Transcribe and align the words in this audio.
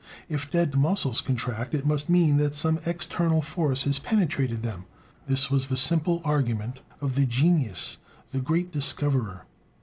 "If 0.27 0.49
dead 0.49 0.73
muscles 0.73 1.21
contract, 1.21 1.75
it 1.75 1.85
must 1.85 2.09
mean 2.09 2.37
that 2.37 2.55
some 2.55 2.79
external 2.87 3.39
force 3.39 3.83
has 3.83 3.99
penetrated 3.99 4.63
them." 4.63 4.85
This 5.27 5.51
was 5.51 5.67
the 5.67 5.77
simple 5.77 6.23
argument 6.25 6.79
of 7.01 7.13
the 7.13 7.27
"genius," 7.27 7.97
the 8.31 8.41
"great 8.41 8.71
discoverer." 8.71 9.45